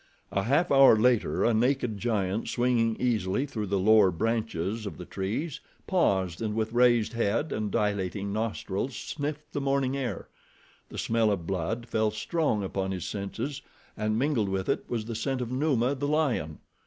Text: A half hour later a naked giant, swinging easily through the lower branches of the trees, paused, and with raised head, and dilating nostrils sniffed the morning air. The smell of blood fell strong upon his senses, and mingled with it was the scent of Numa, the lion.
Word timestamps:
A 0.31 0.41
half 0.41 0.71
hour 0.71 0.95
later 0.97 1.43
a 1.45 1.53
naked 1.53 1.99
giant, 1.99 2.49
swinging 2.49 2.97
easily 2.99 3.45
through 3.45 3.67
the 3.67 3.77
lower 3.77 4.09
branches 4.09 4.87
of 4.87 4.97
the 4.97 5.05
trees, 5.05 5.59
paused, 5.85 6.41
and 6.41 6.55
with 6.55 6.73
raised 6.73 7.13
head, 7.13 7.51
and 7.51 7.69
dilating 7.69 8.33
nostrils 8.33 8.95
sniffed 8.95 9.53
the 9.53 9.61
morning 9.61 9.95
air. 9.95 10.27
The 10.89 10.97
smell 10.97 11.29
of 11.29 11.45
blood 11.45 11.85
fell 11.87 12.09
strong 12.09 12.63
upon 12.63 12.89
his 12.89 13.05
senses, 13.05 13.61
and 13.95 14.17
mingled 14.17 14.49
with 14.49 14.69
it 14.69 14.85
was 14.89 15.05
the 15.05 15.13
scent 15.13 15.39
of 15.39 15.51
Numa, 15.51 15.93
the 15.93 16.07
lion. 16.07 16.57